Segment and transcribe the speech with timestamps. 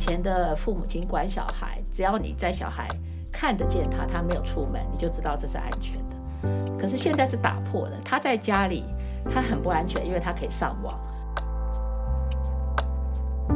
[0.00, 2.88] 以前的父母亲管小孩，只要你在小孩
[3.30, 6.78] 看得见他，他没有出门，你就知道这是安全的。
[6.78, 8.82] 可是现在是打破的，他在家里
[9.30, 10.98] 他很不安全，因为他可以上网。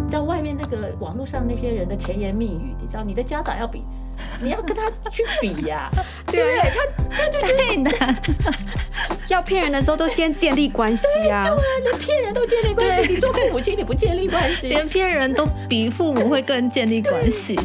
[0.07, 3.83] 在外面那个网络上那些人的甜言蜜语，你知道，你的家长要比，
[4.41, 6.71] 你要跟他去比呀、 啊，对不对？
[6.71, 8.23] 他他就太难，
[9.29, 17.59] 要骗人的时候都先建立关系啊， 对，对啊，连骗人都建立关系，你做父母亲你不建立关系，连骗人都比父母会更建立关系。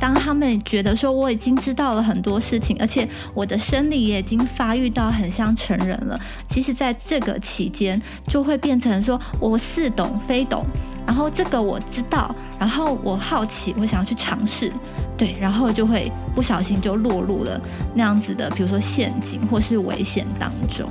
[0.00, 6.18] 当他们觉得说我已经知道了很多事情，而且我的生理也已经发育到很像成人了，
[6.48, 10.64] 其实在这个期间就会变成说我似懂非懂，
[11.06, 14.72] 然后这个我知道，然后我好奇，我想要去尝试，
[15.18, 17.60] 对，然后就会不小心就落入了
[17.94, 20.88] 那样子的，比如说陷阱或是危险当中。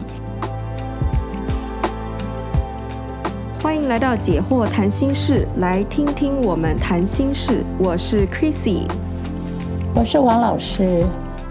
[3.62, 7.61] 欢迎来到解惑谈心事，来听听我们谈心事。
[7.78, 8.84] 我是 Chrissy，
[9.94, 11.06] 我是王老师。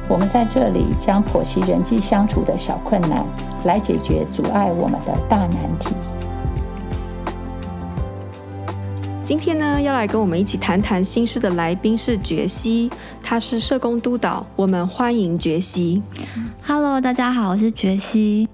[0.09, 3.27] 我们在这里将剖析人际相处的小困难，
[3.65, 5.95] 来解决阻碍我们的大难题。
[9.23, 12.91] 今天呢，要来跟我们一起谈谈心事的来宾是觉西，
[13.23, 14.47] 他是社工督导。
[14.57, 16.03] 我们欢迎觉西。
[16.67, 18.49] Hello，大家好，我是觉西。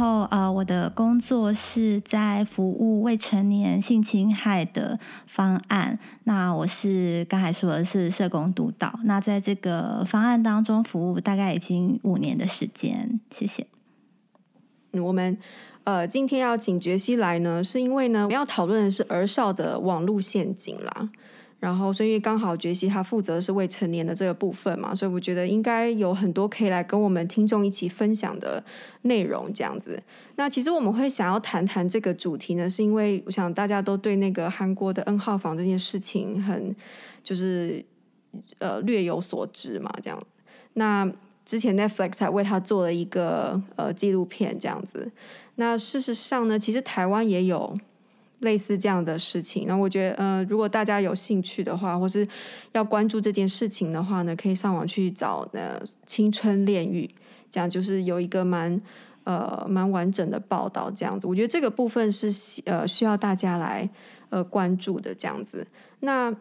[0.00, 5.98] 后呃，我的工作是在服务未成年性侵害的方案。
[6.24, 8.98] 那我是刚才说的是社工督导。
[9.04, 13.20] 那在这个方案当中服务大概已经五年的时间。
[13.30, 13.66] 谢谢。
[14.92, 15.38] 我们
[15.84, 21.10] 呃今天要请杰西来呢，是因为呢我们要讨论的是儿少的网络陷阱啦。
[21.60, 28.64] 然后，所以刚好杰西他负责的是未成年的这个部分嘛，所以我觉得应该有很多可以来跟我们听众一起分享的
[29.02, 30.02] 内容这样子。
[30.36, 36.74] 那其实我们会想要谈谈这个主题呢，是因为我想大家都对那个韩国的 N 号房这件事情很
[37.22, 37.84] 就是
[38.58, 40.18] 呃略有所知嘛，这样。
[40.72, 41.06] 那
[41.44, 45.12] 之前 Netflix 还为他做了一个呃纪录片这样子。
[45.56, 47.76] 那事实上呢，其实台湾也有。
[48.40, 52.26] 类似这样的事情，那我觉得，呃，如果大家有兴趣的话，或是
[52.72, 57.08] 要关注这件事情的话呢，可以上网去找呃青春炼狱，
[57.50, 58.80] 这样就是有一个蛮
[59.24, 61.26] 呃蛮完整的报道这样子。
[61.26, 62.32] 我觉得这个部分是
[62.64, 63.88] 呃需要大家来
[64.30, 65.66] 呃关注的这样子。
[66.00, 66.34] 那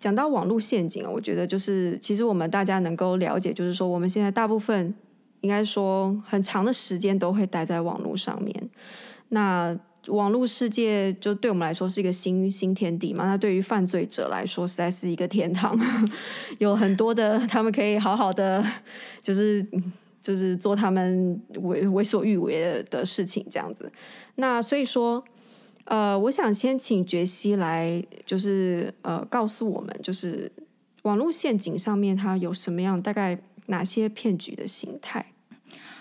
[0.00, 4.94] 讲到网络陷阱啊，我觉得就是其实我们大家能够了解，就是说我们现在大部分
[5.42, 8.70] 应该说很长的时间都会待在网络上面，
[9.28, 9.78] 那。
[10.08, 15.78] 网络世界就对我们来说是一个新新天地嘛，那对于犯罪者来说实在是一个天堂，
[16.58, 18.64] 有很多的他们可以好好的，
[19.22, 19.66] 就是
[20.22, 23.90] 就是做他们为为所欲为的事情这样子。
[24.36, 25.24] 那所以说，
[25.84, 30.50] 呃，我想先请杰西来，就是呃，告诉我们，就是
[31.02, 35.32] 网络陷阱上面它有什么样，大概哪些骗局的形态。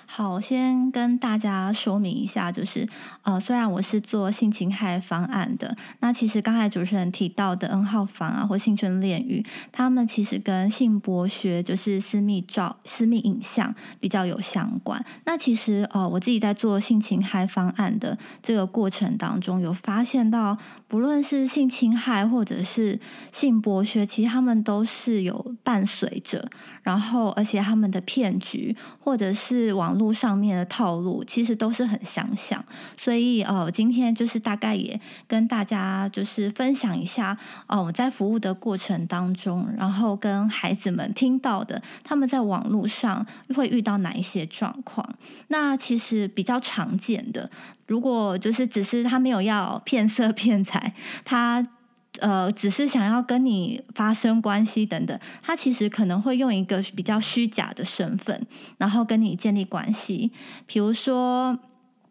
[0.05, 2.87] 好，先跟大家说明一下，就是
[3.23, 15.03] 呃，虽然我是做性侵害方案的，那其实刚才主持人提到的 N 号房啊，或性春炼狱，他们其实跟性剥削，就是私密照、私密影像比较有相关。
[15.25, 20.57] 那其实呃，我自己在做性侵害方案的这个过程当中，有发现到，
[20.87, 22.99] 不论是性侵害或者是
[23.31, 26.47] 性剥削，其实他们都是有伴随着，
[26.85, 32.63] 然后而且他们的骗局或者是网络上面的套路其实都是很相像，
[32.95, 37.35] 所以呃，今天就是大概也跟大家就是分享一下
[37.65, 43.25] 哦，我在服务的过程当中，然后跟孩子们听到的他们在网络上
[43.55, 45.15] 会遇到哪一些状况。
[45.47, 47.49] 那其实比较常见的，
[47.87, 50.93] 如果就是只是他没有要骗色 骗财，
[51.25, 51.65] 他。
[52.19, 58.45] 呃，只是想要跟你发生关系等等，他其实可能会用一个比较虚假的身份，
[58.77, 60.31] 然后跟你建立关系。
[60.65, 61.57] 比如说，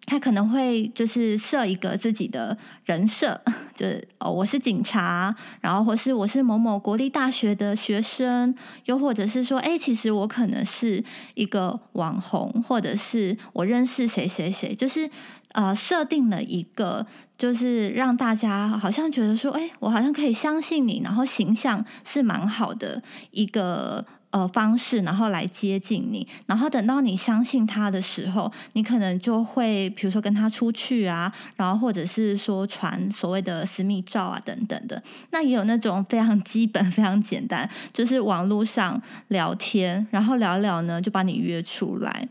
[0.07, 3.41] 他可能会就是设一个自己的人设，
[3.75, 8.55] 就是哦，我是警察，然后或是我是某某国立大学的学生，
[8.85, 11.03] 又或者是说，哎，其实我可能是
[11.35, 15.09] 一个网红，或者是我认识谁谁谁，就是
[15.55, 17.05] 呃，设定了一个。
[17.37, 23.03] 就是让大家好像觉得说，哎，我好像可以相信你，然后形象是蛮好的
[23.33, 35.03] 一个呃方式，然后来接近你，然后等到你相信他的时候，你可能就会比如说跟他出去啊，然后或者是说传所谓的私密照啊等等的。
[35.33, 42.29] 那也有那种非常基本、 非常简单，就是网络上聊天，然后聊聊呢就把你约出来。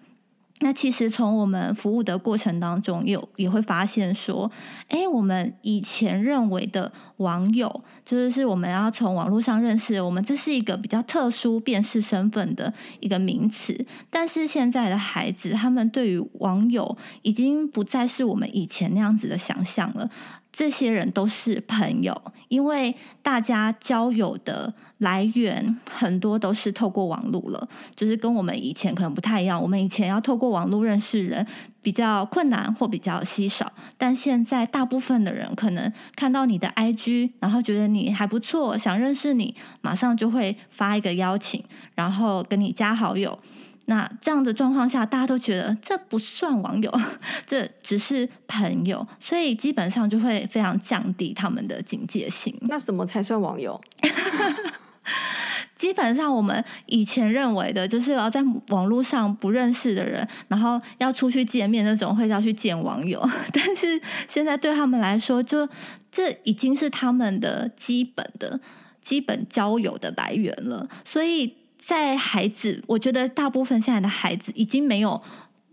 [0.64, 4.50] 那其实从我们服务的过程当中，有也会发现说，
[4.88, 13.86] 哎，我们以前认为的网友，就是是我们要从网络上认识，我们这是一个比较特殊辨识身份的一个名词。
[14.10, 20.10] 但是现在的孩子，他们对于网友已经不再是我们以前那样子的想象了。
[20.54, 29.62] 这些人都是朋友，因为大家交友的来源很多都是透过网络了，就是跟我们以前可能不太一样。
[29.62, 31.46] 我们以前要透过网络认识人
[31.82, 41.64] 比较困难或比较稀少，但现在大部分的人可能看到你的 IG，然后觉得你还不错，想认识你，马上就会发一个邀请，
[41.96, 43.38] 然后跟你加好友。
[43.86, 46.90] 那这样的状况下，大家都觉得这不算网友，
[47.46, 52.58] 这只是朋友，所以基本上就会非常降低他们的警戒性。
[52.62, 53.82] 那什么才算网友？
[55.76, 63.22] 基本上我们以前认为的，就是要在网络上不认识的人，然后要出去见面那种，会要去见网友。
[63.52, 65.68] 但是现在对他们来说，就
[66.12, 68.60] 这已经是他们的基本的、
[69.02, 71.56] 基本交友的来源了，所以。
[71.86, 75.22] 在孩子，我觉得大部分现在的孩子已经没有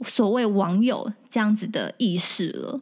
[0.02, 2.80] 所谓网友这样子的意识了，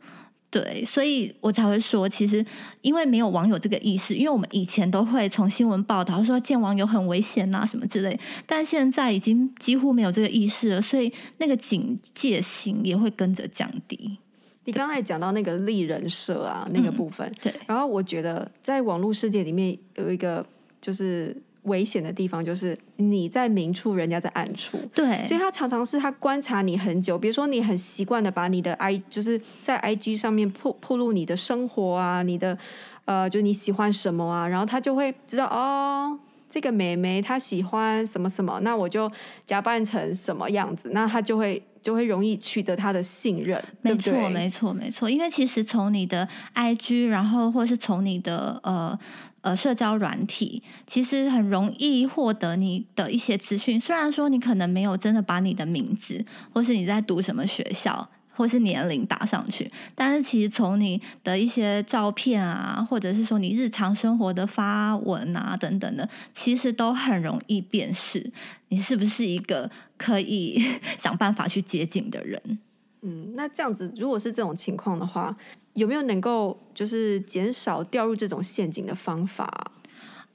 [0.51, 2.45] 对，所以我才会说，其实
[2.81, 14.19] 因为没有网友这个意识，因为我们以前都会从新闻报道说见网友很危险啊什么之类，但现在已经几乎没有这个意识了，所以那个警戒性也会跟着降低。
[14.65, 20.47] 你刚才讲到那个立人设啊，那个部分，嗯，对，然后我觉得在网络世界里面有一个
[20.81, 21.37] 就是。
[21.63, 24.79] 危险的地方就是你在明处，人家在暗处。
[24.95, 27.19] 对，所以他常常是他观察你很久。
[27.19, 32.57] 比如说，你很习惯的把你的 I 就是在 IG 上面铺铺露你的生活啊，你的
[33.05, 36.19] 呃，就你喜欢什么啊，然后他就会知道哦，
[36.49, 39.11] 这个妹妹她喜欢什么什么，那我就
[39.45, 43.63] 假扮成什么样子，那他就会就会容易取得他的信任。
[43.83, 44.31] 没错，对不对？
[44.31, 45.11] 没错，没错。
[45.11, 48.99] 因为其实从你的 IG，然后或是从你的呃。
[49.49, 53.81] 呃，社交软体其实很容易获得你的一些资讯。
[53.81, 56.23] 虽然说你可能没有真的把你的名字，
[56.53, 68.31] 或是你在读什么学校，或是年龄打上去，但是其实从你的一些照片啊，或者是说你日常生活的发文啊等等的，其实都很容易辨识
[68.69, 70.63] 你是不是一个可以
[70.99, 72.59] 想办法去接近的人。
[73.01, 75.35] 嗯，那这样子，如果是这种情况的话，
[75.79, 79.73] 有没有能够就是减少掉入这种陷阱的方法？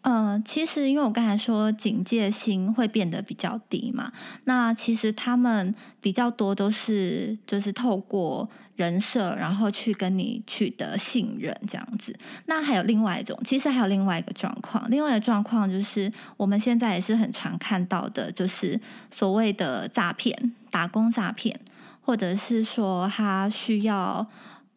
[0.06, 4.12] 嗯、其实因为我刚才说警戒心会变得比较低嘛，
[4.44, 12.14] 那其实他们比较多都是就是透过人设，然后去跟你取得信任这样子。
[12.48, 18.78] 那还有另外一种，其实还有另外一个状况，另外一个状况就是我们现在也是很常看到的，就是
[19.10, 21.58] 所谓的诈骗、打工诈骗。
[22.06, 24.28] 或者是说他需要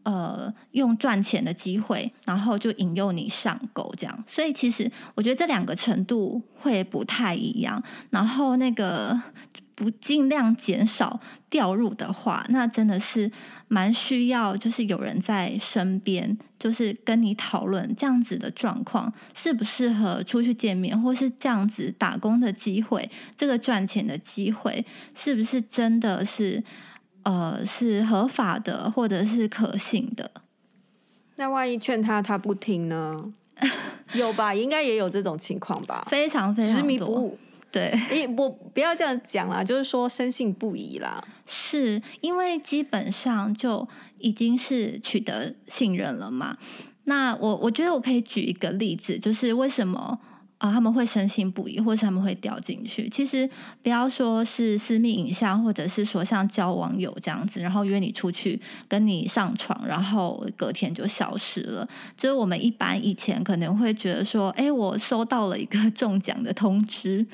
[0.06, 7.82] 呃用赚钱的机会，然后就引诱你上钩这样，所以其实我觉得这两个程度会不太一样。
[8.10, 9.20] 然后那个
[9.74, 11.18] 不尽量减少
[11.50, 13.32] 掉入的话，那真的是
[13.66, 24.86] 蛮需要，就是有人在身边，就是跟你讨论这样子的状况适不适合出去见面，或是这样子打工的机会，这个赚钱的机会
[25.16, 26.62] 是不是真的是。
[27.26, 30.30] 呃，是合法的，或者是可信的。
[31.34, 33.34] 那万一劝他，他不听呢？
[34.14, 36.06] 有吧，应该也有这种情况吧。
[36.08, 37.36] 非常非常执迷不悟。
[37.72, 37.92] 对，
[38.38, 41.20] 我不要这样讲啦，就是说深信不疑啦。
[41.46, 46.56] 是因为基本上就已经是取得信任了嘛。
[47.04, 50.20] 那我我觉得我可以举一个例子，就是为什么。
[50.58, 53.06] 啊，他们会深信不疑，或是他们会掉进去。
[53.10, 53.48] 其实
[53.82, 58.58] 不要说是私密影像，或者是说像交网友这样子，然后约你出去
[58.88, 61.86] 跟你上床，然后隔天就消失了。
[62.16, 67.26] 就是我们一般以前可能会觉得说，哎，我收到了一个 中奖的通知，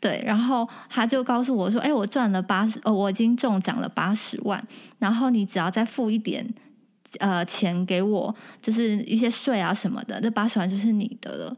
[0.00, 4.66] 对，然后他就告诉我说，哎，我赚了八十，哦，我已经中奖了八十万，
[4.98, 6.48] 然后你只要再付一点
[7.18, 11.56] 呃钱给我，就是一些税啊什么的，这八十万就是你的了。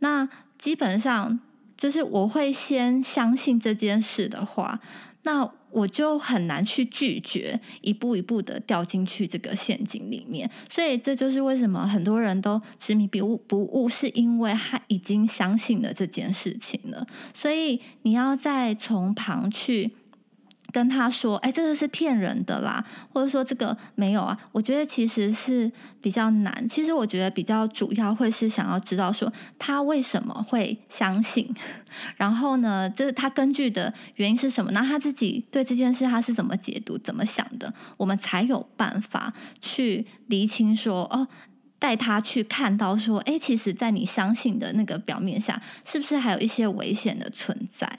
[0.00, 1.38] 那基本上
[1.76, 4.80] 就是我会先相信这件事的话，
[5.22, 10.48] 那我就很难去拒绝，一步一步的掉进去这个陷阱里面。
[10.70, 17.04] 所以这就是为什么很多人都执迷不悟，不悟是因为他已经相信了这件事情了。
[17.32, 19.90] 所以你要再从旁去
[20.74, 26.68] 跟他说，哎，这个是骗人的啦，或者说这个没有啊，我觉得其实是比较难。
[26.68, 31.48] 其实我觉得比较主要会是想要知道说他为什么会相信，
[32.16, 34.72] 然后呢，就是他根据的原因是什么？
[34.72, 37.72] 那他自己对这件事他是怎么解读、怎么想的？
[37.96, 41.28] 我们才有办法去厘清说，哦，
[41.78, 47.96] 带他去看到说，哎，其实，在你相信的那个表面下，是不是还有一些危险的存在？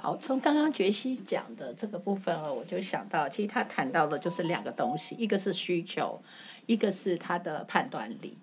[0.00, 6.22] 好，从刚刚觉西讲的这个部分哦，我就想到，其实他谈到的就是两个东西，一个是需求，
[6.66, 8.38] 一个是他的判断力。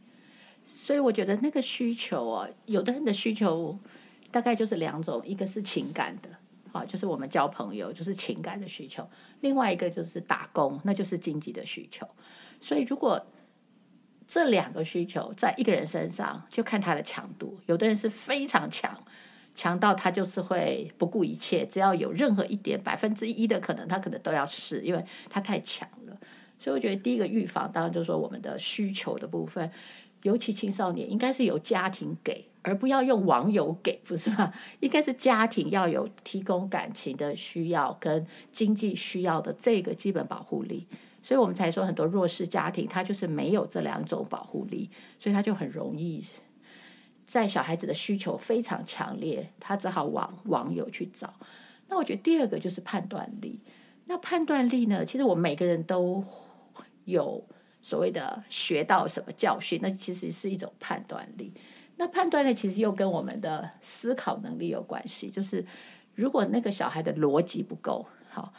[0.66, 3.80] 所以我觉得那个需求哦，有的人的需求
[4.32, 6.30] 大概就是两种，一个是情感的，
[6.74, 9.04] 啊，就是我们交朋友就是情感的需求；
[9.40, 12.06] 另外一个就是打工，那就是经济的需求。
[12.60, 13.26] 所以如果
[14.28, 19.02] 这两个需求在一个人身上，就看他的强度，有的人是非常强。
[19.56, 26.18] 强到他就是会不顾一切，只要有任何一点百分之一的可能，他可能都要试，因为他太强了。
[26.60, 29.72] 所以我觉得第一个预防，当然就是说我们的需求的部分，
[30.24, 34.52] 尤其青少年应该是由家庭给，而不要用网友给，不是吗？
[34.80, 40.88] 应该是家庭要有提供感情的需要跟经济需要的这个基本保护力，
[41.22, 46.24] 所以我们才说很多弱势家庭他就是没有这两种保护力，所以他就很容易。
[47.26, 51.34] 在小孩子的需求非常强烈，他只好往网友去找。
[51.88, 53.60] 那我觉得第二个就是判断力。
[54.06, 55.04] 那判断力呢？
[55.04, 56.24] 其实我们每个人都
[57.06, 57.44] 有
[57.82, 61.54] 所谓的学到什么教训，那其实是一种判断力。
[61.98, 65.30] 那判断力其实又跟我们的思考能力有关系。
[65.30, 65.66] 就是
[66.14, 68.54] 如果那个小孩的逻辑不够好。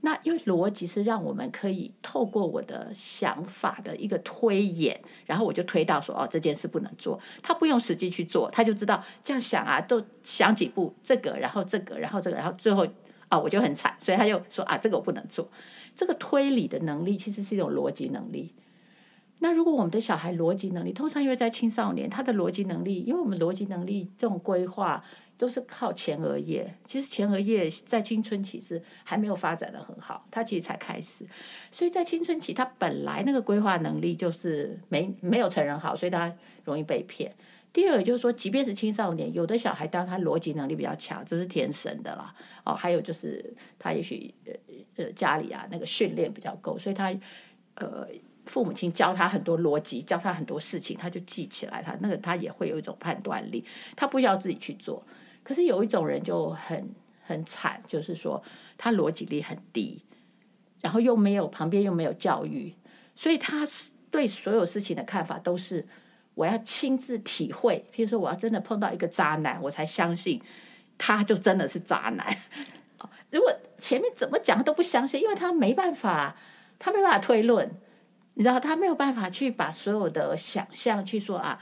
[0.00, 12.86] 那因为逻辑是让我们可以透过我的想法的一个推演，然后我就推到说哦，这件事不能做，他不用实际去做，他就知道这样想啊，都想几步这个，然后这个，然后这个，然后最后
[13.28, 15.46] 啊、我就很惨，所以他就说啊这个我不能做。
[15.96, 18.54] 这个推理的能力其实是一种逻辑能力。
[19.38, 25.04] 那如果我们的小孩逻辑能力，通常因为在青少年，他的逻辑能力，因为我们逻辑能力这种规划。
[25.38, 31.24] 都是靠前额叶，其实前额叶在青春期是还没有发展的很好，他其实才开始，
[31.70, 37.32] 所以在青春期他本来那个规划能力就是没没有成人好，所以他容易被骗。
[37.72, 42.34] 第二个就是说，即便是青少年，有的小孩当他逻辑能力比较强，这是天生的啦。
[42.64, 44.52] 哦，还有就是他也许呃
[44.96, 47.14] 呃家里啊那个训练比较够，所以他
[47.76, 48.08] 呃
[48.48, 53.64] 父母亲教他很多逻辑，教他很多事情，他就记起来，他那个他也会有一种判断力，
[53.94, 55.04] 他不需要自己去做。
[55.44, 56.90] 可是有一种人就很
[57.24, 58.42] 很惨，就是说
[58.76, 60.02] 他逻辑力很低，
[60.80, 62.74] 然后又没有旁边又没有教育，
[63.14, 63.66] 所以他
[64.10, 65.86] 对所有事情的看法都是
[66.34, 67.84] 我要亲自体会。
[67.94, 70.42] 譬如说，我要真的碰到一个渣男，我才相信
[70.96, 72.36] 他就真的是渣男。
[73.30, 76.36] 如果前面怎么讲都不相信，因为他没办法，
[76.78, 77.70] 他没办法推论，
[78.38, 81.60] 你知道，他没有办法去把所有的想象去说啊。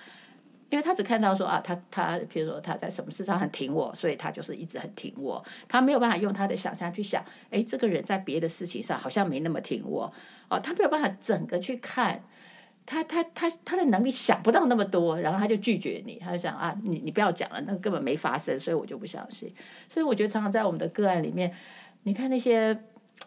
[0.68, 5.42] 因为他只看到说啊，他他，比如说他在什么事上很挺我，所以他就是一直很挺我。
[5.68, 10.12] 他没有办法用他的想象去想，哎，这个人在别的事情上好像没那么挺我。
[10.50, 12.20] 哦，他没有办法整个去看，
[12.84, 19.54] 他他他他的能力想不到那么多，然后他就拒绝你，他就想啊，你你不要讲了，那根本没发生，所以我就不相信。
[19.88, 21.54] 所以我觉得常常在我们的个案里面，
[22.02, 22.76] 你看那些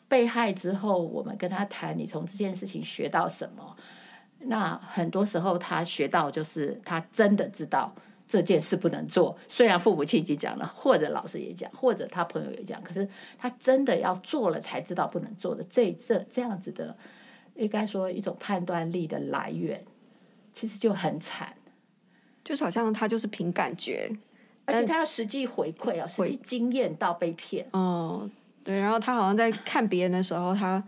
[0.08, 3.76] 被害之后，我们跟他谈，你从这件事情学到什么？
[4.40, 7.94] 那很多时候，他学到就是他真的知道
[8.28, 9.38] 这件事不能做。
[9.48, 15.64] 虽然父母亲已经讲了，或者老师也讲，或者他朋友也讲，可是他真的要做了才知道不能做的。
[15.70, 16.96] 这这这样子的，
[17.56, 19.84] 应该说一种判断力的来源，
[20.54, 21.54] 其实就很惨。
[22.42, 24.10] 就是好像他就是凭感觉，
[24.66, 27.68] 而且他要实际回馈啊，实际经验到被骗。
[27.74, 28.28] 哦，
[28.64, 30.84] 对，然后他好像在看别人的时候，他。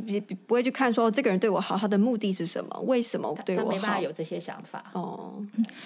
[0.00, 2.80] 不不会去看说这个人对我好，他的目的是什么？
[2.86, 3.68] 为什么对我好？
[3.68, 5.34] 他没办法有这些想法哦。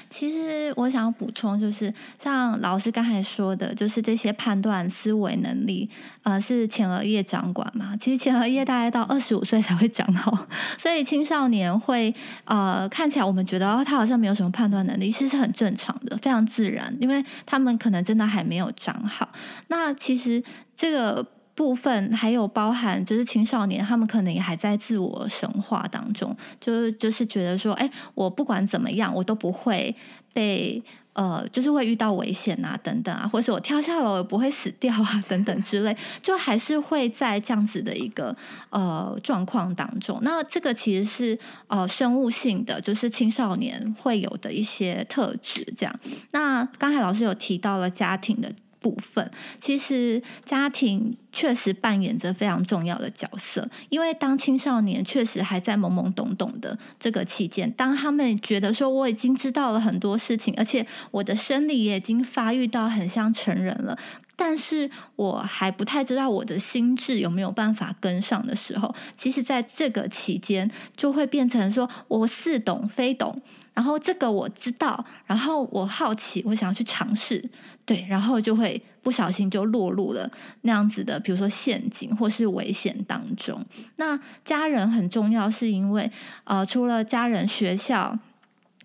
[0.08, 5.88] 其实我想要补充，就是像老师刚才说的，就是这些判断思维能力，
[6.22, 7.96] 呃，是前额叶掌管嘛。
[7.96, 10.46] 其实前额叶大概到二十五岁才会长好，
[10.78, 19.30] 所以青少年会呃看起来我们觉得哦，他好像没有什么判断能力，其实是很正常的，非常自然，因为他们可能真的还没有长好。
[19.68, 20.42] 那其实
[20.76, 21.26] 这个。
[21.54, 29.94] 部分还有包含，就是青少年他们可能也还在自我神话当中，就是就是觉得说，哎，我不管怎么样，我都不会
[30.32, 30.82] 被
[31.12, 38.36] 呃，就是会遇到危险啊，等等啊，或者是我跳下楼也不会死掉啊，等等之类，就还是会在这样子的一个
[38.70, 40.18] 呃状况当中。
[40.22, 45.64] 那这个其实是呃生物性的，就是青少年会有的一些特质。
[45.76, 46.00] 这样，
[46.32, 48.52] 那刚才老师有提到了家庭的。
[48.84, 53.66] 部分，其实家庭确实扮演着非常重要的角色。
[53.88, 63.98] 因为当青少年确实还在懵懵懂懂的这个期间，当他们觉得说我已经知道了很多事情，而且我的生理也已经发育到很像成人了，
[64.36, 73.40] 但是我还不太知道我的心智有没有办法跟上的时候，其实在这个期间就会变成说我似懂非懂。
[73.74, 77.44] 然后这个我知道，然后我好奇，我想要去尝试，
[77.84, 80.30] 对，然后就会不小心就落入了
[80.62, 83.64] 那样子的，比如说陷阱或是危险当中。
[83.96, 86.10] 那家人很重要，是因为
[86.44, 88.16] 呃，除了家人、学校，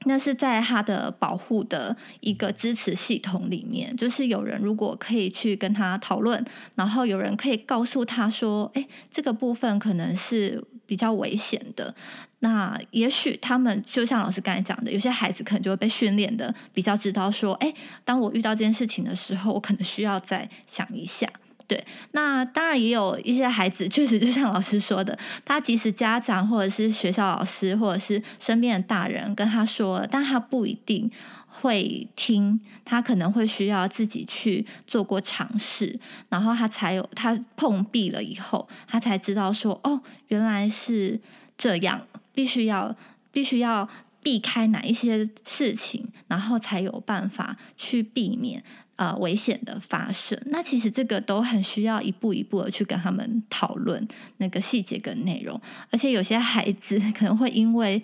[0.06, 6.44] 那是在他的保护的一个支持系统里面，就是有人如果可以去跟他讨论，
[6.76, 11.94] 然后有人可以告诉他说，哎，这个部分可能是比较危险的。
[12.40, 17.72] 那也许他们就像老师刚才讲的，有些孩子可能就会被训练的比较知道说，哎，
[18.04, 21.30] 当我遇到这件事情的时候，我可能需要再想一下。
[21.70, 31.10] 对，那当然也有一些孩子，确实就像老师说的，他即使家长或者是学校老师或者是身边的大人跟他说了，但他不一定
[31.48, 36.00] 会听，他可能会需要自己去做过尝试，
[36.30, 41.22] 然后他才有他碰壁了以后，他才知道说，哦，原来是
[41.58, 42.02] 这样。
[42.32, 42.96] 必须要
[43.34, 43.90] 必须要
[44.24, 48.64] 避开哪一些事情，然后才有办法去避免
[49.00, 50.38] 呃危险的发生。
[50.48, 54.06] 那其实这个都很需要一步一步的去跟他们讨论
[54.38, 55.60] 那个细节跟内容。
[55.90, 58.04] 而且有些孩子可能会因为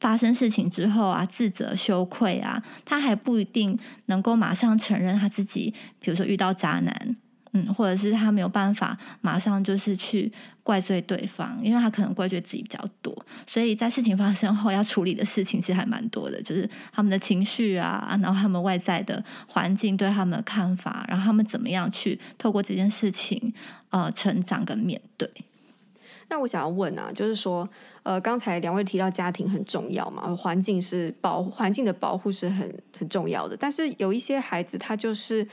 [0.00, 7.16] 发生事情之后啊，自责羞愧啊，他还不一定能够马上承认他自己，比如说遇到渣男。
[7.56, 10.32] 嗯，或者是他没有办法马上就是去
[10.64, 23.54] 怪罪对方，因为他可能怪罪自己比较多，所以在事情发生后要处理的事情其实还蛮多的，就是他们的情绪啊，然后他们外在的环境对他们的看法，然后他们怎么样去透过这件事情
[23.90, 25.30] 呃成长跟面对。
[26.28, 27.68] 那我想要问啊，就是说
[28.02, 35.46] 呃刚才两位提到家庭很重要嘛，环境是保环境的保护是很很重要的，但是有一些孩子他就是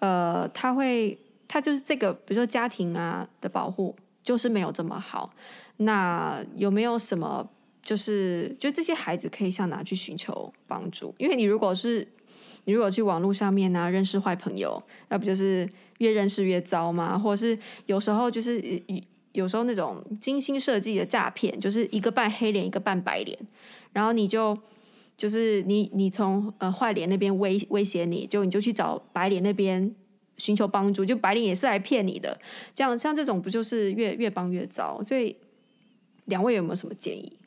[0.00, 1.18] 呃他会。
[1.48, 5.32] 他就是这个，比如说家庭啊的保护，就是没有这么好。
[5.78, 7.48] 那有没有什么，
[7.82, 11.14] 就是就这些孩子可以向哪去寻求帮助？
[11.16, 12.06] 因为你如果是
[12.64, 15.66] 你如果去网络上面啊认识坏朋友，那不就是
[15.98, 17.18] 越认识越糟吗？
[17.18, 18.82] 或者是有时候就是
[19.32, 23.38] 有时候那种精心设计的诈骗，就是一个扮黑脸，一个扮白脸，
[23.92, 24.58] 然后你就
[25.16, 29.94] 就是你你从呃坏脸那边威威胁你，就你就去找白脸那边。
[30.38, 32.40] 寻求帮助，就白领也是来骗你的，
[32.74, 35.02] 这样像这种不就是越越帮越糟？
[35.02, 35.36] 所以
[36.24, 37.38] 两位有没有什么建议？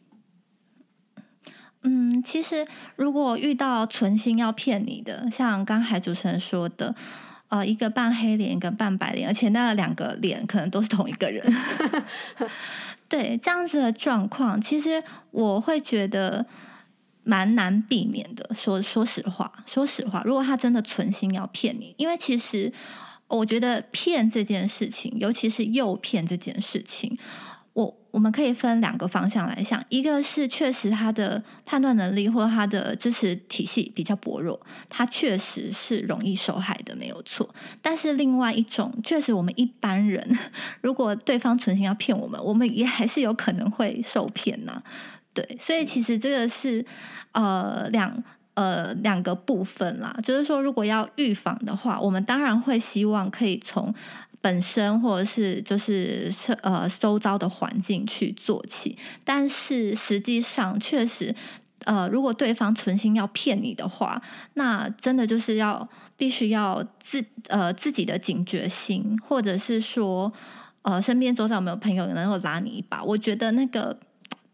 [1.83, 6.93] 嗯，其实如果遇到存心要骗你的，像刚才主持人说的，
[7.47, 11.43] 呃，一个扮黑脸，一个扮白脸，而且那两个脸可能都是同一个人，
[13.09, 16.45] 对，这样子的状况，其实我会觉得。
[17.31, 22.73] 蛮难避免的，说说实话，说实话，如果他真的存心要骗你，因为其实
[23.29, 27.17] 我觉得骗这件事情，尤其是诱骗这件事情，
[27.71, 37.55] 我我们可以分两个方向来想，一个是确实他的判断能力或他的支持体系比较薄弱，他确实是容易受害的，没有错。
[37.81, 40.37] 但是另外一种，确实我们一般人，
[40.83, 44.83] 如果对方存心要骗我们，我们也还是有可能会受骗呐、
[45.33, 46.85] 对，所以其实这个是
[47.31, 48.21] 呃两
[48.53, 53.95] 呃两个部分啦，就是说如果要预防的话，我们当然会希望可以从
[54.41, 56.29] 本身或者是就是
[56.63, 61.33] 呃周遭的环境去做起，但是实际上确实
[61.85, 64.21] 呃如果对方存心要骗你的话，
[64.55, 70.33] 那真的就是要必须要自呃自己的警觉心，或者是说
[70.81, 73.97] 呃身边周遭有没有朋友能够拉你一把，我觉得那个。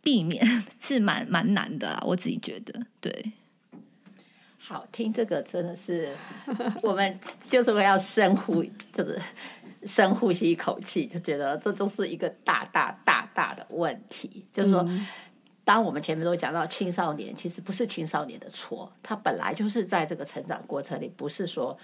[0.08, 0.41] 避免
[0.80, 2.86] 是蛮蛮难的啦，我自己觉得。
[3.02, 3.34] 对，
[4.58, 6.15] 好，听这个真的是，
[6.82, 9.22] 我们就是会要深呼，就是
[9.84, 14.46] 深呼吸一口气，就觉得这就是一个大大大大的问题。
[14.54, 14.88] 就是说，
[15.65, 21.78] 当我们前面都讲到青少年，其实不是青少年的错，他本来就是在这个成长过程里，不是说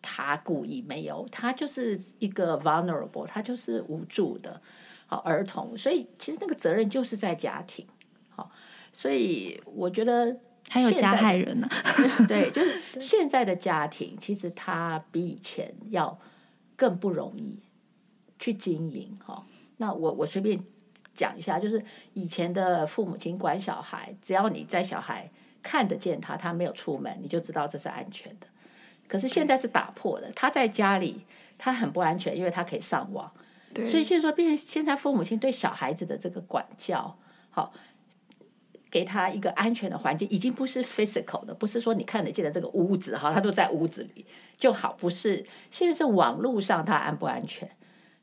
[0.00, 4.62] 他故意没有，他就是一个 vulnerable，他就是无助的。
[5.10, 7.86] 好，儿童，所以其实那个责任就是在家庭。
[8.28, 8.50] 好，
[8.92, 10.36] 所以我觉得
[10.68, 12.26] 还有加害人呢、啊。
[12.28, 16.18] 对，就是现在的家庭，其实他比以前要
[16.76, 17.58] 更不容易
[18.38, 19.16] 去经营。
[19.24, 19.46] 哈，
[19.78, 20.62] 那我我随便
[21.14, 25.30] 讲一下，就是以前的父母亲管小孩，只要你在小孩
[25.62, 28.46] 看得见他，他没有出门，你就知道这是安全的。
[29.06, 31.24] 可是现在是打破的，他在家里
[31.56, 33.32] 他很不安全，因为他可以上网。
[33.78, 37.16] 对，所以现在说，变成现在父母亲对小孩子的这个管教，
[37.50, 37.72] 好，
[38.90, 45.44] 给他一个安全的环境，已经不是 physical 的，不是说你看得见的这个屋子哈，他都在屋子里就好，不是。
[45.70, 47.70] 现在是网络上他安不安全？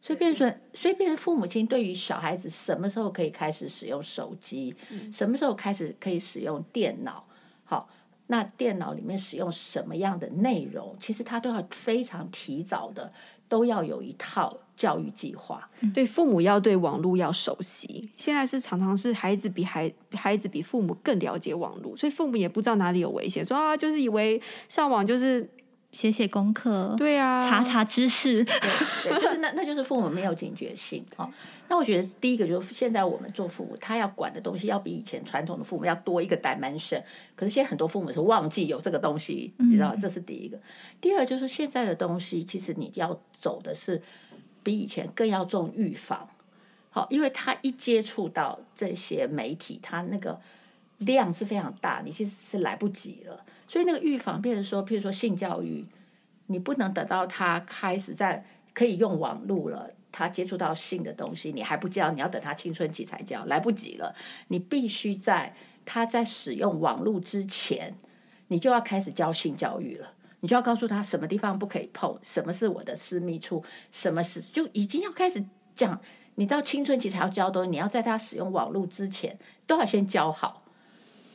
[0.02, 4.76] 所以变成，所以变成父母亲对于小孩子什么时候可以开始使用手机，
[5.12, 7.26] 什么时候开始可以使用电脑，
[7.63, 7.89] 好，
[8.28, 13.12] 那电脑里面使用什么样的内容，其实他都要非常提早的。
[13.56, 18.10] 都要有一套教育计划，对父母要对网络要熟悉。
[18.18, 25.50] 现在是常常是孩子比孩孩子比父母更了解网络，所以父母也不知道哪里有危险，说啊，就是以为上网就是。
[25.95, 28.60] 写写功课，对啊，查查知识，对，
[29.03, 31.31] 对，就是那那就是父母没有警觉性哦。
[31.69, 37.01] 那我觉得第一个就是现在我们做父母，他要管的东西要比以前传统的父母要多一个 dimension。
[37.34, 40.60] 可是现在很多父母是忘记有这个东西，你知道，这是第一个。
[40.99, 44.01] 第二就是现在的东西，其实你要走的是
[44.63, 46.27] 比以前更要重预防。
[46.89, 50.38] 好，因为他一接触到这些媒体，他那个
[50.99, 53.45] 量是非常大，你其实是来不及了。
[53.67, 55.86] 所以那个预防，变成说，譬如说性教育，
[56.47, 64.15] 你不能等到他开始在可以用网络了，他接触到性的东西，你还不教，你要等他青春期才教，来不及了。
[64.47, 67.95] 你必须在他在使用网络之前，
[68.47, 70.13] 你就要开始教性教育了。
[70.41, 75.99] 你就要告诉他什么地方不可以碰，什么是我的私密处，什么是就已经要开始讲。
[76.36, 80.62] 你知道青春期才要教东西，你要在他使用网络之前，都要先教好。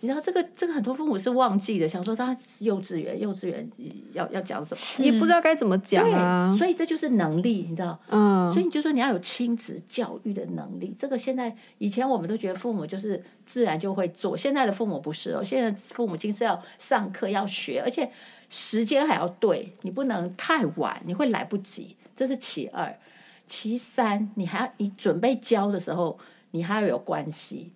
[0.02, 3.70] 你知道这个这个很多父母是忘记的，想说他幼稚园幼稚园
[4.12, 6.54] 要要讲什么，也不知道该怎么讲啊。
[6.56, 8.00] 所以这就是能力，你知道？
[8.08, 8.50] 嗯。
[8.50, 10.94] 所以你就说你要有亲子教育的能力。
[10.96, 15.44] 这个现在以前我们都觉得父母就是自然就会做，现在的父母不是哦。
[15.44, 18.10] 现在父母亲是要上课要学，而且
[18.48, 21.96] 时间还要对，你不能太晚，你会来不及。
[22.16, 22.98] 这是其二，
[23.46, 26.18] 其三，你还要你准备教的时候，
[26.52, 27.70] 你还要有关系。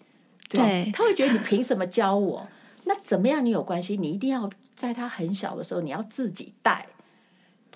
[0.49, 2.47] 对，他会觉得你凭什么教我？
[2.85, 3.45] 那怎么样？
[3.45, 3.97] 你有关系？
[3.97, 6.87] 你一定要在他很小的时候，你要自己带。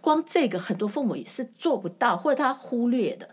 [0.01, 3.29] 光这个很多父母也是做不到，或者他忽略的。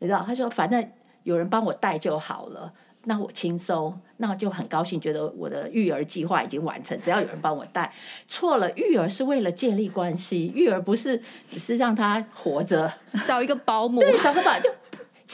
[0.00, 0.90] 你知道，他说反正
[1.22, 2.72] 有人帮我带就好了，
[3.04, 6.98] 那我轻松，那我就很高兴，觉得我的育儿计划已经完成。
[7.00, 7.92] 只要有人帮我带，
[8.28, 12.92] 错了，育儿是为了建立关系，育儿不是只是让他活着，
[13.24, 14.62] 找一个保姆，对，找个保姆。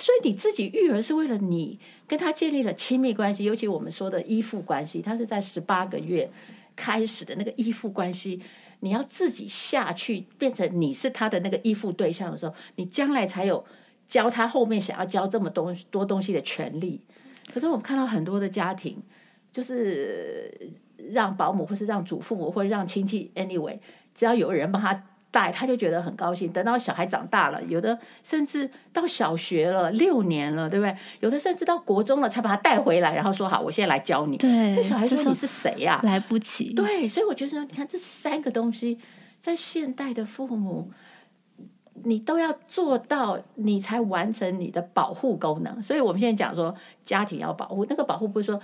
[0.02, 6.30] 所以你自己育儿是为了你跟他建立了亲密关系，尤其我们说的依附关系，他是在十八个月
[6.76, 8.40] 开始的那个依附关系，
[8.80, 13.64] 你要自己下去变成你是他的那个依附对象的时候，你将来才有
[14.06, 17.00] 教他后面想要教这么多多东西的权利。
[17.52, 19.02] 可是我们看到很多的家庭，
[19.52, 20.70] 就是
[21.10, 23.78] 让保姆或是让祖父母或者让亲戚，anyway，
[24.14, 25.04] 只要有人帮他。
[25.30, 30.96] 带他就觉得很高兴，等到小孩长大了，有的甚至到小学了六年了，对不对？
[31.20, 34.38] 有的甚至到国中了才把他带回来，然后说好，我现在来教你。
[34.38, 36.00] 对，那小孩说你是谁呀？
[36.02, 36.72] 来不及。
[36.72, 38.98] 对，所以我觉得你看这三个东西，
[39.38, 40.90] 在现代的父母，
[42.04, 45.82] 你都要做到，你才完成你的保护功能。
[45.82, 48.60] 所以我们现在讲说家庭要保护，那个保护不是说。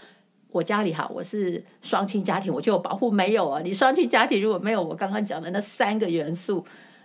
[0.54, 3.10] 我家里哈，我是双亲家庭，我就有保护。
[3.10, 6.64] 没有啊，你双亲家庭如果没有我刚刚讲的那三个元素，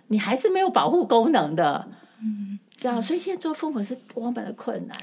[0.09, 1.87] 你还是没有保护功能的。
[2.21, 3.01] 嗯，知道？
[3.01, 4.95] 所以现在做父母是多么的困难。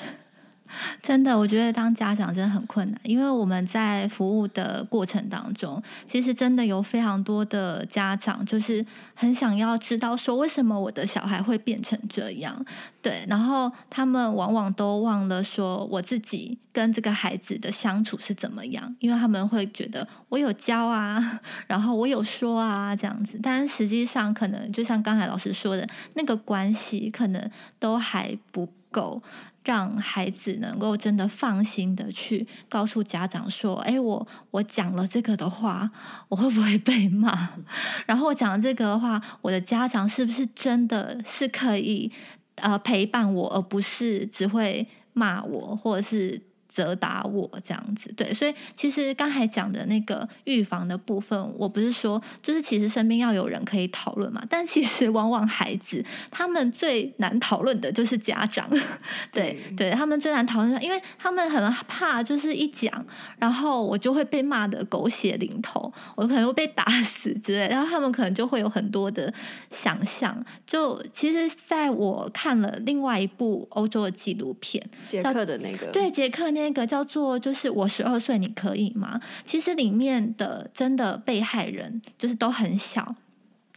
[1.03, 12.65] 真的，我觉得当家长真的很困难，因为我们在服务的过程当中，其实真的有非常多的家长，就是很想要知道说，为什么我的小孩会变成这样？
[13.07, 29.23] 对，然后他们往往都忘了说，我自己跟这个孩子的相处是怎么样，因为他们会觉得我有教啊， 然后我有说啊这样子，但实际上可能就像刚才老师说的，那个关系可能都还不够。
[29.66, 35.90] 让孩子能够真的放心的去告诉家长说：“哎，我我讲了这个的话，
[36.29, 37.49] 我会不会被骂？
[38.07, 42.12] 然后我讲了这个的话，我的家长是不是真的是可以
[42.57, 46.40] 呃陪伴我，而不是只会骂我，或者是？”
[46.77, 58.69] 责打我这样子，对，所以其实刚才讲的那个预防的部分，我不是说就是其实身边要有人可以讨论嘛，但其实往往孩子他们最难讨论的就是家长，
[59.33, 63.07] 对对，他们最难讨论，因为他们很怕就是一讲，
[63.39, 69.33] 然后我就会被骂的狗血淋头，我可能会被打 死之类，然后他们可能就会有很多的
[69.71, 70.45] 想象。
[70.67, 76.65] 就其实，在我看了另外一部欧洲的纪录片，杰克的那个，对，杰克那。
[76.66, 79.20] 那个叫做就是我十二岁，你可以吗？
[79.44, 83.14] 其实里面的真的被害人就是都很小，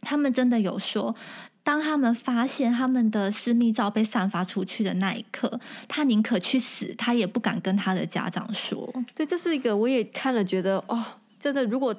[0.01, 1.15] 他们真的有说，
[1.63, 8.91] 当他们发现他们的私密照被散发出去的那一刻，他宁可去死，他也不敢跟他的家长说。
[9.13, 11.05] 对，这是一个我也看了，觉得哦。
[11.39, 11.95] 真的，如果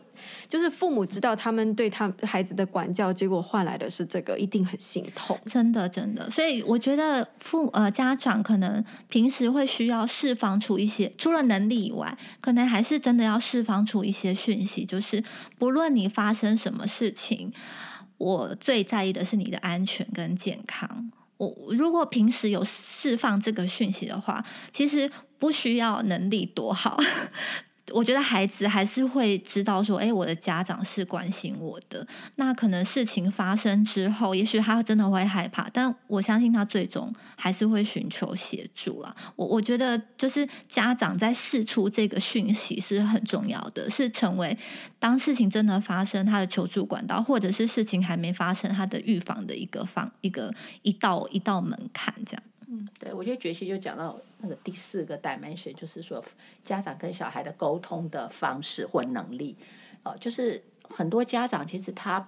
[0.46, 5.38] 就是父母知道他们对他孩子的管教，结果换来的是这个，一定很心痛。
[5.46, 6.30] 真的，真的。
[6.30, 15.24] 所以我觉得父呃家长可能平时会需要释放出一些，除了能力以外，可能还是真的要释放出一些讯息，就是
[15.58, 17.50] 不论你发生什么事情，
[18.18, 21.10] 我最在意的是你的安全跟健康。
[21.38, 26.98] 我如果平时有释放这个讯息的话，其实不需要能力多好。
[27.92, 32.06] 我觉得孩子还是会知道说，哎，我的家长是关心我的。
[32.36, 39.14] 那可能事情发生之后，也许他真的会害怕，但我相信他最终还是会寻求协助啊。
[39.36, 44.56] 我我觉得就是家长在释出这个讯息是很重要的，是成为
[44.98, 52.42] 当事情真的发生他的求助管道，或者是事情还没发生他的预防的一个方一个一道一道门槛这样。
[52.68, 56.24] 嗯，对，我觉得觉西就讲到那个第四个 dimension，就是说
[56.64, 59.56] 家长跟小孩的沟通的方式或能力，
[60.02, 62.26] 哦、呃，就是很多家长其实他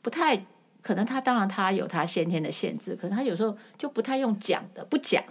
[0.00, 0.36] 不太
[0.80, 5.22] 可能，他当然他有他先天的限制，可能他有时候就不太用讲的，不讲，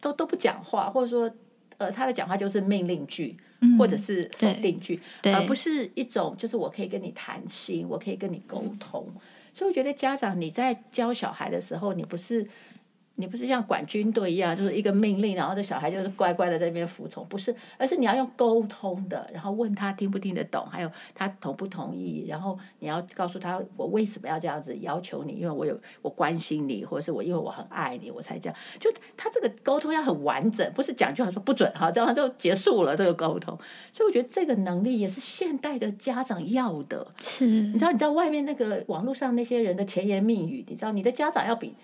[0.00, 1.30] 都都不讲话，或者说
[1.78, 9.08] 呃他的讲话就是命令句，嗯、或者是否定句，而不是一种就是我可以跟你谈心，我可以跟你沟通，
[9.54, 12.46] 所以我觉得家长你在教小孩的时候，你不是。
[13.20, 28.58] 你不是像管军队一样，就是一个命令，然后这小孩就是乖乖的在那边服从，不是，而是你要用沟通的，然后问他听不听得懂，还有他同不同意，然后你要告诉他我为什么要这样子要求你，因为我有我关心你，或者是我因为我很爱你，我才这样。
[28.78, 33.58] 就他这个沟通要很完整，不是讲句话说不准，哈，这样就结束了这个沟通。
[33.92, 37.06] 所以我觉得这个能力也是现代的家长要的。
[37.22, 41.74] 是，你知道你知道外面那个网络上那些人的甜言蜜语，你知道你的家长要比。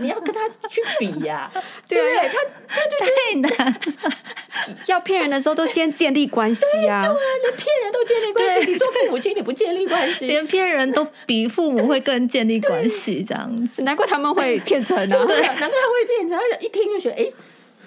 [0.00, 2.28] 你要跟他去比呀、 啊，对不对？
[2.28, 2.38] 他
[2.68, 3.80] 他就太难，
[4.86, 7.00] 要骗人的时候都先建立关系啊！
[7.04, 15.06] 对啊，连骗人都建立关系，你做父母亲你不建立关系，连骗人都比父母会更建立关系，这样子，难怪他们会骗成啊！
[15.06, 17.32] 对，难怪他会骗成，一听就觉得哎，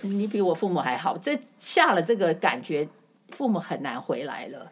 [0.02, 2.88] 你比我父母还好，这下了这个感觉，
[3.30, 4.72] 父母很难回来了。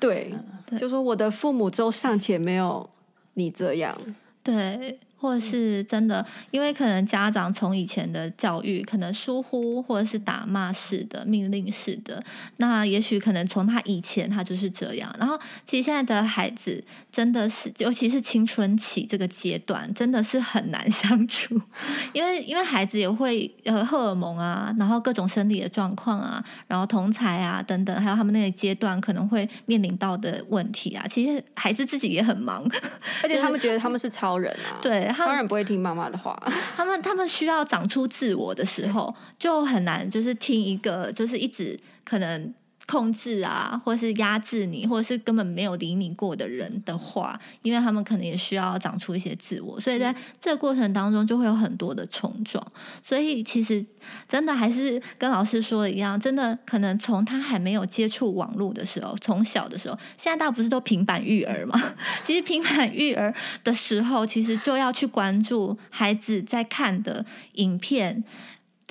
[0.00, 2.90] 对，嗯、就说我的父母都尚且没有
[3.34, 3.96] 你这样，
[4.42, 4.98] 对。
[5.22, 12.20] 或是真的，因为可能家长从以前的教育可能疏忽，或者是打骂式的、命令式的，
[12.56, 15.14] 那也许可能从他以前他就是这样。
[15.20, 16.82] 然后，其实现在的孩子
[17.12, 21.54] 真的是，尤其是青春期这个阶段，真的是很难 相处，
[22.12, 32.68] 因为因为孩子也会呃荷尔蒙啊，然后各种生理的状况啊，然后同才啊等等，还有他们那个阶段可能会面临到的问题啊，其实孩子自己也很忙，
[33.22, 35.11] 而且他们觉得他们是超人啊， 对。
[35.12, 36.40] 他当然不会听妈妈的话。
[36.76, 42.52] 他们他们需要长出自我的时候，就很难，就是听一个，就是一直可能。
[42.86, 52.64] 控制啊，或是压制你，或者是根本没有理你过的人的话，因为他们可能也需要长出一些自我，所以在这个过程当中就会有很多的冲撞。
[53.02, 53.84] 所以其实
[54.28, 61.80] 真的还是跟老师说的一样，真的可能从他还没有接触网络的时候，从小的时候，现在大家不是都平板育儿吗？
[62.22, 68.24] 其实平板育儿的时候，其实就要去关注孩子在看的影片。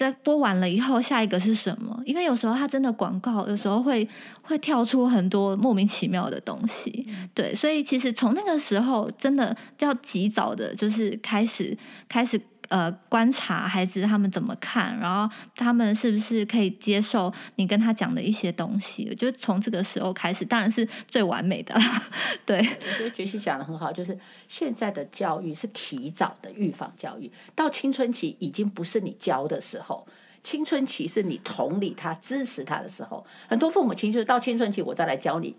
[0.02, 2.02] 在播完了以后，下一个是什么？
[2.06, 4.08] 因为有时候它真的广告，有时候会
[4.42, 11.78] 会跳出很多莫名其妙的东西，对，所以其实从那个时候，真的要及早的，就是开始
[12.10, 12.42] 开始。
[12.72, 19.06] 呃，观察孩子他们怎么看，然后他们是不是可以接受你跟他讲的一些东西？
[19.10, 22.02] 我觉得从这个时候开始，当然是最完美的啦。
[22.46, 30.08] 对，我觉得觉西讲得很好，就是现在的教育是提早的预防教育，到青春期已经不是你教的时候，
[30.42, 33.26] 青春期是你同理他、支持他的时候。
[33.50, 35.54] 很多父母亲就是到青春期我再来教你，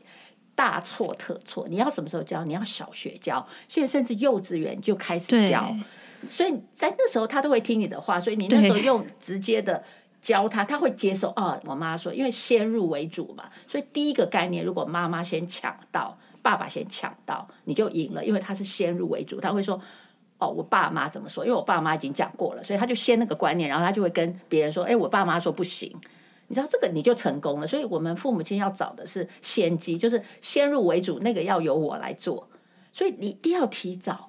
[0.54, 1.68] 大错特错。
[1.68, 2.42] 你要什么时候教？
[2.46, 5.76] 你要小学教，现在甚至幼稚园就开始教。
[6.28, 8.20] 所以在那时候，他都会听你的话。
[8.20, 9.82] 所以你那时候用直接的
[10.20, 11.28] 教他，他会接受。
[11.36, 13.50] 哦，我妈说，因为先入为主嘛。
[13.66, 19.40] 所以第一个概念，如果妈妈先抢到，爸爸先抢到，你就赢了，因为他是先入为主。
[19.40, 19.80] 他会说
[20.38, 25.92] ：“哦，我爸妈怎么说？”因为我爸妈已经讲过了，所以他就先那个观念，然后他就会跟别人说：“哎，我爸妈说不行。”
[26.48, 27.66] 你知道这个你就成功了。
[27.66, 32.48] 所以我们父母亲要找的是先机，就是先入为主，那个要由我来做。
[32.92, 34.28] 所以你一定要提早。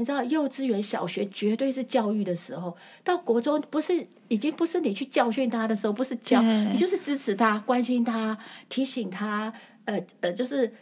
[0.00, 8.38] 你知道幼稚园、小学绝对是教育的时候，到国中不是已经不是你去教训他的时候，不是教你就是支持他、关心他、
[8.70, 9.52] 提醒他，
[9.84, 10.72] 呃呃，就是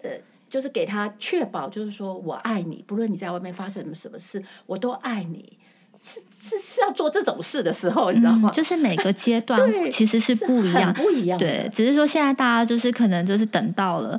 [0.00, 0.10] 呃
[0.48, 5.58] 就是给他确保，就是说我爱你，不论你在外面发生什么什么事，我都爱你。
[5.94, 8.48] 是是是要做这种事的时候，你知道吗？
[8.50, 11.38] 嗯、就是每个阶 段其实是不一样，不一样。
[11.38, 14.18] 对，只是说现在大家就是可能就是等到了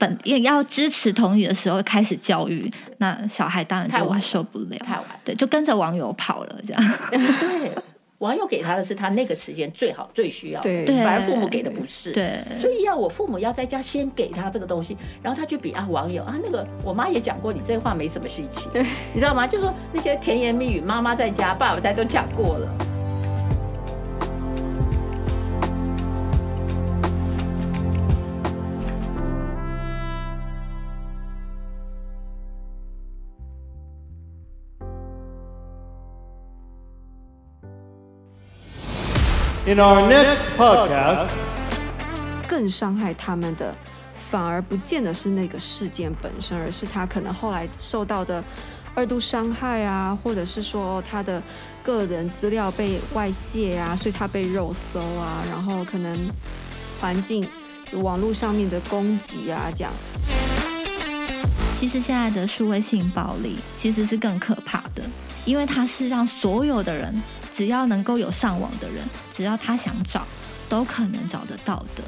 [0.00, 6.82] 本也要支持同意的时候开始教育，那小孩当然就会受不了，太晚，对，就跟着网友跑了这样。
[7.12, 7.70] 对。
[8.20, 18.68] 网友给他的是他那个时间最好最需要，对，反而父母给的不是，对，所以要我父母要在家先给他这个东西，然后他去比啊网友啊那个，我妈也讲过，你这话没什么稀奇，
[19.14, 19.46] 你知道吗？
[19.46, 22.89] 就说那些甜言蜜语，妈妈在家，爸爸在都讲过了。
[39.70, 41.30] In our next podcast，
[42.48, 43.72] 更伤害他们的，
[44.28, 48.42] 反而不见得是那个事件本身，而是他可能后来受到的
[48.96, 51.40] 二度伤害啊，或者是说他的
[51.84, 56.18] 个人资料被外泄啊，所以他被肉搜啊，然后可能
[57.00, 57.46] 环境
[57.92, 59.92] 网络上面的攻击啊，这样。
[61.78, 65.04] 其实现在的数位性暴力其实是更可怕的，
[65.44, 67.22] 因为它是让所有的人。
[67.60, 69.04] 只要能够有上网的人，
[69.36, 70.26] 只要他想找，
[70.66, 72.02] 都可能找得到的。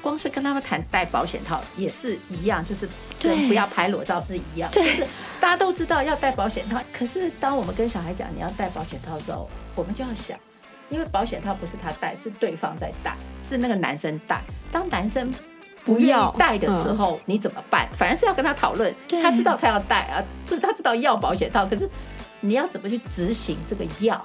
[0.00, 2.88] 光是跟他们谈戴保险套也是一样，就是
[3.20, 4.68] 跟不要拍裸照是一样。
[4.72, 5.06] 就是
[5.40, 10.36] 大家都知道要戴保险套，可是当我们跟小孩讲你要戴保险套的时候，我们就要想，
[10.90, 14.42] 因为保险套不是他戴，是对方在戴，是那个男生戴。
[14.72, 15.32] 当男生
[15.84, 17.88] 不要戴的时候，你怎么办？
[17.92, 18.92] 反而是要跟他讨论。
[19.22, 21.88] 他知道他要戴啊，不是他知道要保险套，可是。
[22.42, 24.22] 你要怎么去执行这个药？